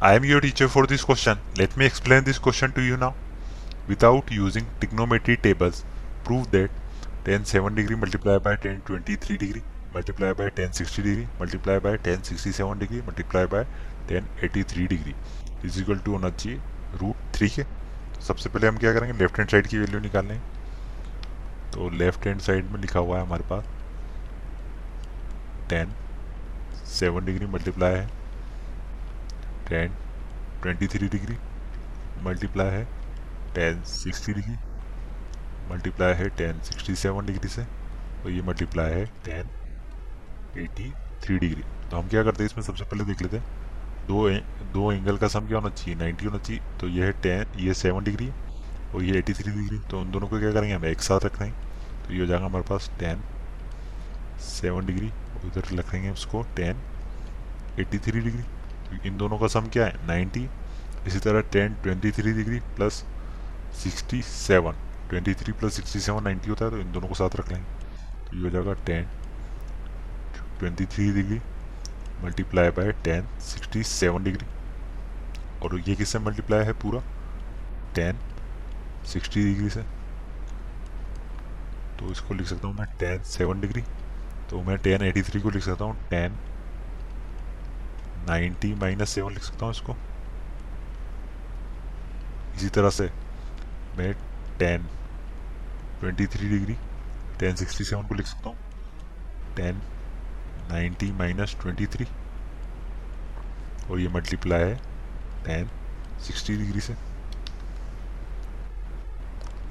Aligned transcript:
I 0.00 0.14
am 0.14 0.24
your 0.24 0.40
teacher 0.40 0.68
for 0.68 0.86
this 0.86 1.02
question. 1.02 1.38
Let 1.58 1.76
me 1.76 1.84
explain 1.84 2.22
this 2.22 2.38
question 2.38 2.70
to 2.72 2.80
you 2.80 2.96
now. 2.96 3.14
Without 3.88 4.30
using 4.30 4.64
trigonometry 4.78 5.36
tables, 5.36 5.84
prove 6.22 6.52
that 6.52 6.70
tan 7.24 7.44
7 7.44 7.74
degree 7.74 7.96
multiplied 7.96 8.44
by 8.44 8.54
tan 8.56 8.80
23 8.82 9.36
degree 9.36 9.62
multiplied 9.92 10.36
by 10.36 10.50
tan 10.50 10.72
60 10.72 11.02
degree 11.02 11.26
multiplied 11.40 11.82
by 11.82 11.96
tan 11.96 12.22
67 12.22 12.78
degree 12.78 13.02
multiplied 13.08 13.50
by 13.50 13.64
tan 14.06 14.28
83 14.40 14.86
degree 14.94 15.14
is 15.64 15.80
equal 15.80 15.98
to 16.06 16.12
होना 16.12 16.30
चाहिए 16.30 16.60
root 17.00 17.34
three 17.36 17.48
के 17.50 17.62
तो 17.62 18.20
सबसे 18.24 18.50
पहले 18.50 18.66
हम 18.66 18.76
क्या 18.84 18.92
करेंगे 18.94 19.18
left 19.18 19.38
hand 19.38 19.50
side 19.50 19.66
की 19.66 19.78
वैल्यू 19.78 20.00
निकालेंगे 20.00 20.38
तो 21.74 21.88
लेफ़्ट 22.02 22.26
हैंड 22.26 22.40
साइड 22.40 22.70
में 22.72 22.80
लिखा 22.80 23.00
हुआ 23.00 23.16
है 23.18 23.24
हमारे 23.24 23.44
पास 23.50 23.64
टेन 25.70 25.92
सेवन 26.98 27.24
डिग्री 27.24 27.46
मल्टीप्लाई 27.56 27.94
है 27.94 28.17
tan 29.68 29.94
twenty 30.62 30.86
three 30.88 31.08
degree 31.08 31.36
multiply 32.22 32.70
है 32.70 32.84
टेन 33.54 33.82
सिक्सटी 33.86 34.32
डिग्री 34.32 34.56
मल्टीप्लाई 35.70 36.14
है 36.14 36.28
टेन 36.36 36.60
सिक्सटी 36.62 36.94
सेवन 36.96 37.26
डिग्री 37.26 37.48
से 37.48 37.62
और 37.62 38.30
ये 38.30 38.42
मल्टीप्लाई 38.42 38.92
है 38.92 39.04
टेन 39.24 39.50
एटी 40.58 40.90
थ्री 41.22 41.38
डिग्री 41.38 41.62
तो 41.90 41.96
हम 41.96 42.08
क्या 42.08 42.22
करते 42.22 42.42
हैं 42.42 42.50
इसमें 42.50 42.64
सबसे 42.64 42.84
पहले 42.84 43.04
देख 43.04 43.22
लेते 43.22 43.36
हैं 43.36 44.06
दो 44.08 44.28
ए, 44.28 44.42
दो 44.72 44.92
एंगल 44.92 45.16
का 45.16 45.28
सम 45.28 45.46
क्या 45.46 45.58
होना 45.58 45.70
चाहिए 45.70 45.98
नाइन्टी 45.98 46.26
होना 46.26 46.38
चाहिए 46.38 46.62
तो 46.80 46.88
ये 46.88 47.04
है 47.04 47.12
टेन 47.22 47.58
ये 47.60 47.74
सेवन 47.76 48.04
डिग्री 48.04 48.30
और 48.94 49.02
ये 49.02 49.18
एटी 49.18 49.32
थ्री 49.34 49.52
डिग्री 49.52 49.78
तो 49.90 50.00
उन 50.00 50.10
दोनों 50.10 50.28
को 50.28 50.38
क्या 50.38 50.52
करेंगे 50.52 50.74
हम 50.74 50.84
एक 50.86 51.00
साथ 51.02 51.24
रख 51.24 51.38
देंगे 51.38 51.52
तो 52.06 52.14
ये 52.14 52.20
हो 52.20 52.26
जाएगा 52.26 52.44
हमारे 52.44 52.64
पास 52.64 52.90
टेन 52.98 53.22
सेवन 54.42 54.86
डिग्री 54.86 55.10
उधर 55.46 55.74
रखेंगे 55.74 56.10
उसको 56.10 56.42
टेन 56.56 56.80
एट्टी 57.78 57.98
थ्री 58.00 58.20
डिग्री 58.20 58.57
इन 59.06 59.16
दोनों 59.16 59.38
का 59.38 59.46
सम 59.46 59.68
क्या 59.68 59.86
है? 59.86 60.06
नाइन्टी, 60.06 60.48
इसी 61.06 61.18
तरह 61.18 61.40
tan, 61.52 61.74
twenty 61.74 62.10
three 62.10 62.32
degree 62.32 62.58
plus 62.76 63.04
sixty 63.74 64.22
seven. 64.22 64.72
Twenty 65.10 65.34
three 65.34 65.52
plus 65.52 65.74
sixty 65.74 66.00
seven, 66.00 66.24
ninety 66.24 66.50
होता 66.50 66.64
है 66.64 66.70
तो 66.70 66.78
इन 66.78 66.92
दोनों 66.92 67.08
को 67.08 67.14
साथ 67.14 67.36
रख 67.36 67.52
लेंगे। 67.52 67.64
तो 68.28 68.36
ये 68.36 68.42
हो 68.42 68.50
जाएगा 68.50 68.72
tan. 68.84 69.06
Twenty 70.58 70.86
three 70.86 71.12
degree 71.12 71.40
multiply 72.24 72.70
by 72.70 72.92
tan, 73.04 73.26
sixty 73.40 73.82
seven 73.82 74.24
degree. 74.24 74.46
और 75.62 75.78
ये 75.80 75.94
किससे 75.94 76.18
मल्टीप्लाई 76.18 76.64
है 76.64 76.72
पूरा? 76.72 77.02
टेन, 77.94 78.18
सिक्सटी 79.06 79.44
डिग्री 79.44 79.70
से। 79.70 79.82
तो 81.98 82.10
इसको 82.12 82.34
लिख 82.34 82.46
सकता 82.46 82.68
हूँ 82.68 82.76
मैं, 82.76 82.86
टेन 82.98 83.22
सेवन 83.22 83.60
डिग्री। 83.60 83.82
तो 84.50 84.62
मैं 84.62 84.76
टेन 84.78 85.02
एटी 85.02 85.22
थ्री 85.22 85.40
को 85.40 85.50
लिख 85.50 85.62
सकता 85.62 85.84
हूँ, 85.84 85.96
टेन 86.10 86.36
नाइन्टी 88.28 88.74
माइनस 88.74 89.10
सेवन 89.10 89.32
लिख 89.32 89.42
सकता 89.42 89.66
हूँ 89.66 89.74
इसको। 89.74 89.96
इसी 92.56 92.68
तरह 92.68 92.90
से 92.90 93.10
मैं 93.98 94.12
tan, 94.58 94.86
twenty 96.00 96.26
three 96.26 96.48
degree, 96.48 96.76
tan 97.40 97.54
sixty 97.54 97.84
seven 97.84 98.06
को 98.06 98.14
लिख 98.14 98.26
सकता 98.26 98.48
हूँ। 98.48 98.56
Tan, 99.56 99.80
ninety 100.70 101.10
minus 101.12 101.56
twenty 101.60 101.86
three, 101.86 102.06
और 103.90 104.00
ये 104.00 104.08
मल्टीप्लाई 104.08 104.60
है 104.60 104.74
टेन 105.44 105.70
सिक्सटी 106.20 106.56
डिग्री 106.56 106.80
से। 106.80 106.92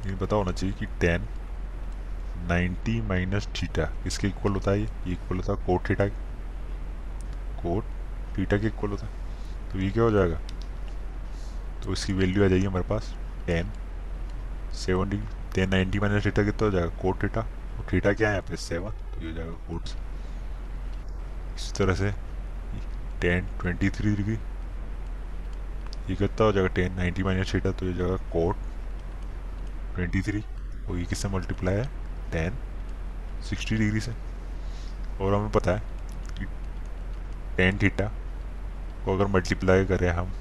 ये 0.06 0.16
पता 0.16 0.36
होना 0.36 0.52
चाहिए 0.52 0.76
कि 0.76 0.86
टेन 1.02 1.28
नाइन्टी 2.48 3.00
माइनस 3.02 3.48
थीटा 3.56 3.90
इसके 4.08 4.28
इक्वल 4.28 4.54
होता 4.54 4.72
है? 4.72 4.80
ये 4.80 5.12
इक्वल 5.12 5.38
होता 5.38 5.54
है 5.54 5.66
कोट 5.66 5.90
थीटा 5.90 6.08
कोट 7.62 7.96
थीटा 8.38 8.58
के 8.58 8.68
इक्वल 8.68 8.90
होता 8.90 9.06
है 9.08 9.72
तो 9.72 9.80
ये 9.80 9.90
क्या 9.92 10.04
हो 10.04 10.12
जाएगा? 10.12 10.40
तो 11.84 11.94
इसकी 11.94 12.14
वैल्यू 12.14 12.44
आ 12.46 12.48
जाएगी 12.48 12.66
हमारे 12.66 12.88
पास 12.90 13.14
tan 13.48 13.72
seven 14.76 15.10
degree 15.10 15.28
tan 15.56 15.70
ninety 15.70 16.00
minus 16.00 16.26
theta 16.26 16.44
कितना 16.44 16.66
हो 16.66 16.72
जाएगा? 16.72 16.90
कोट 17.02 17.24
थीटा 17.24 17.42
और 17.42 17.88
थीटा 17.94 18.14
क्या 18.14 18.30
है 18.30 18.36
यहाँ 18.36 18.48
पे? 18.50 18.58
सेवन 18.58 18.92
तो 18.92 19.22
ये 19.22 19.30
हो 19.30 19.34
जाएगा 19.36 19.52
कोट 19.68 19.84
इसी 21.56 21.72
तरह 21.78 21.96
से 21.96 22.12
टेन 23.22 23.48
ट्वेंटी 23.62 23.90
थ्री 23.90 24.16
डिग्री 24.16 24.36
ये 26.10 26.16
कितना 26.16 26.46
हो 26.46 26.52
जाएगा? 26.52 26.68
टेन 26.76 26.94
नाइन्टी 26.96 27.24
माइनस 27.24 27.54
थीटा 27.54 27.72
तो 27.72 27.86
ये 27.86 27.92
हो 27.92 27.98
जाएगा 27.98 28.18
कोट 28.32 28.56
ट्वेंटी 29.96 30.22
थ्री 30.22 30.44
और 30.90 30.98
ये 30.98 31.06
किससे 31.06 31.28
मल्टीप्लाई 31.30 31.76
है? 31.76 31.86
टेन 32.32 32.58
सिक्सटी 33.50 33.76
डिग्री 33.76 34.00
से। 34.00 34.12
और 35.22 35.34
हमें 35.34 35.52
पता 35.52 35.72
है 35.72 35.82
टेन 37.58 37.78
थीटा 37.82 38.12
को 39.06 39.16
अगर 39.16 39.28
मल्टीप्लाई 39.34 39.86
करें 39.86 40.10
हम 40.10 40.32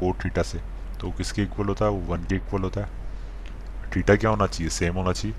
कोट 0.00 0.24
थीटा 0.24 0.42
से 0.42 0.60
तो 1.00 1.10
किसके 1.12 1.42
इक्वल 1.42 1.66
होता 1.66 1.84
है? 1.84 1.90
वो 1.90 2.00
वन 2.06 2.24
के 2.24 2.36
इक्वल 2.36 2.62
होता 2.62 2.80
है। 2.80 3.90
थीटा 3.96 4.14
क्या 4.16 4.30
होना 4.30 4.46
चाहिए? 4.46 4.70
सेम 4.70 4.94
होना 4.94 5.12
चाहिए। 5.12 5.36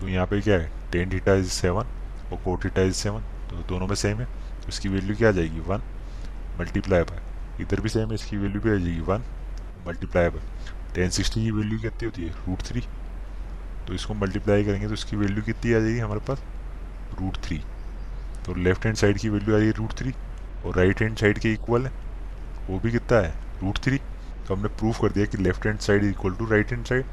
तो 0.00 0.08
यहाँ 0.08 0.26
पे 0.26 0.40
क्या 0.40 0.58
है? 0.58 0.70
टेन 0.92 1.12
थीटा 1.12 1.34
इज़ 1.34 1.48
सेवन 1.50 1.84
और 2.32 2.38
कोट 2.44 2.64
थीटा 2.64 2.82
इज़ 2.82 2.94
सेवन 2.94 3.20
तो 3.50 3.56
दोनों 3.68 3.86
में 3.86 3.94
सेम 3.96 4.18
है। 4.18 4.26
इसकी 4.68 4.88
वैल्यू 4.88 5.16
क्या 5.16 5.28
आ 5.28 5.32
जाएगी? 5.32 5.60
वन 5.60 5.82
मल्टीप्लाई 6.58 7.02
बाय 7.02 7.62
इधर 7.62 7.80
भी 7.80 7.88
सेम 7.88 8.08
है, 8.08 8.14
इसकी 8.14 8.36
वैल्यू 8.36 8.60
भी 8.60 8.70
आ 8.70 8.74
जाएगी 8.74 9.00
one 9.02 9.22
multiply 9.86 10.28
by 10.28 10.42
tan 10.94 11.10
sixty 11.10 11.44
की 11.44 11.50
वैल्यू 11.50 11.78
कितनी 11.78 12.06
होती 12.06 12.22
है? 12.22 12.30
रूट 12.46 12.62
थ्री 12.62 12.80
तो 13.86 13.94
इसको 13.94 14.14
मल्टीप्लाई 14.14 14.64
करेंगे 14.64 14.88
तो 14.88 14.94
इसकी 14.94 15.16
वैल्यू 15.16 15.42
कितनी 15.42 15.72
आ 15.72 15.78
जाएगी 15.78 15.98
हमारे 15.98 16.20
पास? 16.28 16.42
रूट 17.20 17.36
थ्री 17.44 17.60
तो 18.46 18.54
लेफ़्ट 18.56 18.84
हैंड 18.84 18.96
साइड 18.96 19.18
की 19.18 19.28
वैल्यू 19.28 19.54
आ 19.54 19.58
जाएगी 19.58 19.72
रूट 19.78 19.92
थ्री 19.98 20.12
और 20.66 20.76
राइट 20.76 21.00
हैंड 21.02 21.16
साइड 21.18 21.38
के 21.38 21.52
इक्वल 21.52 21.86
है। 21.86 21.92
वो 22.68 22.78
भी 22.78 22.90
कितना 22.92 23.18
है? 23.18 23.32
रूट 23.62 23.78
थ्री 23.84 23.98
तो 24.48 24.54
हमने 24.54 24.68
प्रूफ 24.78 25.00
कर 25.02 25.12
दिया 25.12 25.26
कि 25.26 25.38
left 25.38 25.66
hand 25.66 25.78
side 25.80 26.04
equal 26.04 26.34
to 26.34 26.46
right 26.50 26.70
hand 26.72 26.84
side 26.86 27.04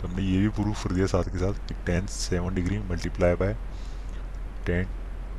तो 0.00 0.08
हमने 0.08 0.22
ये 0.22 0.38
भी 0.38 0.48
प्रूफ 0.48 0.82
कर 0.84 0.92
दिया 0.92 1.06
साथ 1.06 1.24
के 1.32 1.38
साथ 1.38 1.66
कि 1.68 1.74
tan 1.86 2.06
seven 2.12 2.54
degree 2.54 2.78
multiply 2.90 3.34
by 3.42 3.54
tan 4.66 4.86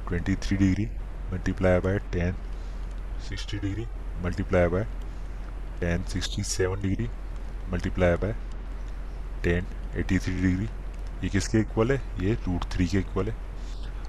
twenty 0.07 0.35
three 0.35 0.57
degree 0.57 0.85
multiply 1.31 1.79
by 1.79 1.99
tan 2.13 2.35
sixty 3.29 3.57
degree 3.57 3.85
multiply 4.23 4.67
by 4.67 4.83
tan 5.79 6.03
sixty 6.03 6.43
seven 6.43 6.81
degree 6.81 7.09
multiply 7.71 8.15
by 8.15 8.35
tan 9.43 9.65
eighty 9.99 10.17
three 10.19 10.33
degree 10.41 10.65
ये 11.23 11.29
किसके 11.29 11.59
इक्वल 11.59 11.91
है? 11.91 12.01
ये 12.21 12.33
रूट 12.47 12.63
थ्री 12.71 12.87
के 12.87 12.97
इक्वल 12.97 13.29
है। 13.29 13.35